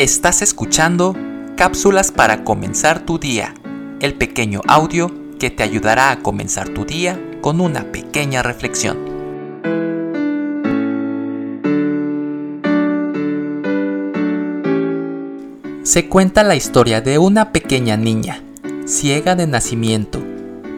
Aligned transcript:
Estás 0.00 0.40
escuchando 0.40 1.14
Cápsulas 1.58 2.10
para 2.10 2.42
comenzar 2.42 3.04
tu 3.04 3.18
día, 3.18 3.52
el 4.00 4.14
pequeño 4.14 4.62
audio 4.66 5.10
que 5.38 5.50
te 5.50 5.62
ayudará 5.62 6.10
a 6.10 6.20
comenzar 6.20 6.70
tu 6.70 6.86
día 6.86 7.20
con 7.42 7.60
una 7.60 7.92
pequeña 7.92 8.42
reflexión. 8.42 8.96
Se 15.82 16.08
cuenta 16.08 16.44
la 16.44 16.56
historia 16.56 17.02
de 17.02 17.18
una 17.18 17.52
pequeña 17.52 17.98
niña, 17.98 18.42
ciega 18.86 19.36
de 19.36 19.46
nacimiento. 19.46 20.18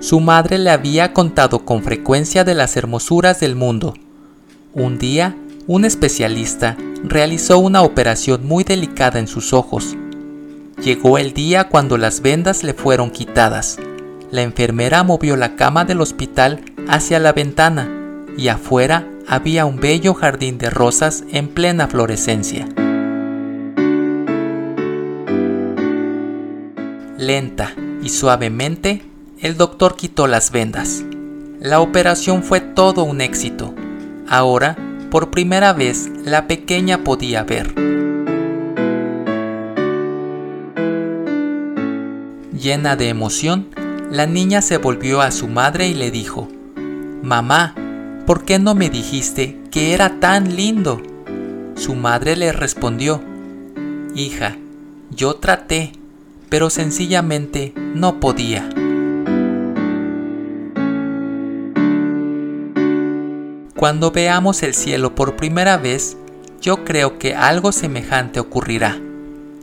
Su 0.00 0.18
madre 0.18 0.58
le 0.58 0.70
había 0.70 1.12
contado 1.12 1.64
con 1.64 1.84
frecuencia 1.84 2.42
de 2.42 2.54
las 2.54 2.76
hermosuras 2.76 3.38
del 3.38 3.54
mundo. 3.54 3.94
Un 4.72 4.98
día, 4.98 5.36
un 5.66 5.84
especialista 5.84 6.76
realizó 7.02 7.58
una 7.58 7.82
operación 7.82 8.46
muy 8.46 8.64
delicada 8.64 9.18
en 9.18 9.26
sus 9.26 9.52
ojos. 9.52 9.96
Llegó 10.82 11.18
el 11.18 11.32
día 11.32 11.68
cuando 11.68 11.96
las 11.96 12.20
vendas 12.20 12.64
le 12.64 12.74
fueron 12.74 13.10
quitadas. 13.10 13.78
La 14.30 14.42
enfermera 14.42 15.02
movió 15.02 15.36
la 15.36 15.56
cama 15.56 15.84
del 15.84 16.00
hospital 16.00 16.60
hacia 16.88 17.18
la 17.18 17.32
ventana 17.32 17.88
y 18.36 18.48
afuera 18.48 19.08
había 19.26 19.64
un 19.64 19.76
bello 19.76 20.12
jardín 20.12 20.58
de 20.58 20.68
rosas 20.68 21.24
en 21.30 21.48
plena 21.48 21.88
florescencia. 21.88 22.68
Lenta 27.16 27.74
y 28.02 28.10
suavemente, 28.10 29.02
el 29.40 29.56
doctor 29.56 29.96
quitó 29.96 30.26
las 30.26 30.50
vendas. 30.50 31.04
La 31.60 31.80
operación 31.80 32.42
fue 32.42 32.60
todo 32.60 33.04
un 33.04 33.22
éxito. 33.22 33.72
Ahora 34.28 34.76
por 35.14 35.30
primera 35.30 35.72
vez 35.72 36.10
la 36.24 36.48
pequeña 36.48 37.04
podía 37.04 37.44
ver. 37.44 37.72
Llena 42.52 42.96
de 42.96 43.10
emoción, 43.10 43.68
la 44.10 44.26
niña 44.26 44.60
se 44.60 44.76
volvió 44.76 45.20
a 45.20 45.30
su 45.30 45.46
madre 45.46 45.86
y 45.86 45.94
le 45.94 46.10
dijo, 46.10 46.48
Mamá, 47.22 47.76
¿por 48.26 48.44
qué 48.44 48.58
no 48.58 48.74
me 48.74 48.90
dijiste 48.90 49.56
que 49.70 49.94
era 49.94 50.18
tan 50.18 50.56
lindo? 50.56 51.00
Su 51.76 51.94
madre 51.94 52.34
le 52.34 52.50
respondió, 52.50 53.22
Hija, 54.16 54.56
yo 55.12 55.36
traté, 55.36 55.92
pero 56.48 56.70
sencillamente 56.70 57.72
no 57.76 58.18
podía. 58.18 58.68
Cuando 63.84 64.10
veamos 64.12 64.62
el 64.62 64.72
cielo 64.72 65.14
por 65.14 65.36
primera 65.36 65.76
vez, 65.76 66.16
yo 66.62 66.84
creo 66.84 67.18
que 67.18 67.34
algo 67.34 67.70
semejante 67.70 68.40
ocurrirá. 68.40 68.98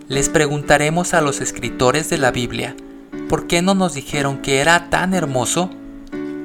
Les 0.10 0.30
preguntaremos 0.30 1.16
a 1.16 1.22
los 1.22 1.42
escritores 1.42 2.08
de 2.12 2.20
la 2.20 2.30
Biblia, 2.30 2.76
¿por 3.28 3.48
qué 3.48 3.64
no 3.64 3.74
nos 3.74 3.96
dijeron 3.96 4.44
que 4.44 4.60
era 4.60 4.92
tan 4.92 5.16
hermoso? 5.16 5.72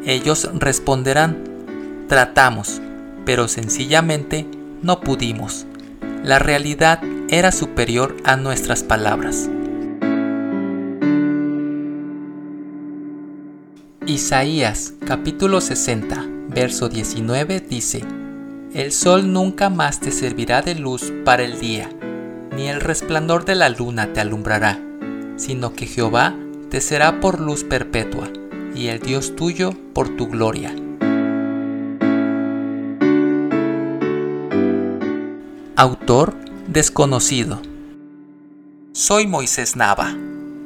Ellos 0.06 0.48
responderán, 0.54 1.36
tratamos, 2.08 2.80
pero 3.26 3.46
sencillamente 3.46 4.46
no 4.80 5.00
pudimos. 5.00 5.66
La 6.24 6.38
realidad 6.38 7.02
era 7.28 7.52
superior 7.52 8.16
a 8.24 8.36
nuestras 8.36 8.84
palabras. 8.84 9.50
Isaías 14.06 14.94
capítulo 15.04 15.60
60 15.60 16.35
verso 16.48 16.88
19 16.88 17.60
dice, 17.60 18.04
El 18.72 18.92
sol 18.92 19.32
nunca 19.32 19.70
más 19.70 20.00
te 20.00 20.10
servirá 20.10 20.62
de 20.62 20.74
luz 20.74 21.12
para 21.24 21.42
el 21.42 21.58
día, 21.58 21.88
ni 22.54 22.68
el 22.68 22.80
resplandor 22.80 23.44
de 23.44 23.54
la 23.54 23.68
luna 23.68 24.12
te 24.12 24.20
alumbrará, 24.20 24.80
sino 25.36 25.74
que 25.74 25.86
Jehová 25.86 26.34
te 26.70 26.80
será 26.80 27.20
por 27.20 27.40
luz 27.40 27.64
perpetua, 27.64 28.28
y 28.74 28.88
el 28.88 29.00
Dios 29.00 29.36
tuyo 29.36 29.72
por 29.92 30.16
tu 30.16 30.28
gloria. 30.28 30.74
Autor 35.78 36.34
desconocido. 36.68 37.60
Soy 38.92 39.26
Moisés 39.26 39.76
Nava. 39.76 40.16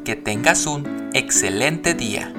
Que 0.04 0.14
tengas 0.14 0.66
un 0.66 1.10
excelente 1.14 1.94
día. 1.94 2.32